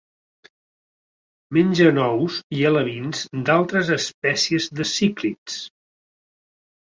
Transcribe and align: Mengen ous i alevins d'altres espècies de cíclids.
Mengen 1.57 1.99
ous 2.05 2.37
i 2.61 2.65
alevins 2.69 3.21
d'altres 3.51 3.93
espècies 3.97 4.67
de 4.81 4.89
cíclids. 4.95 5.61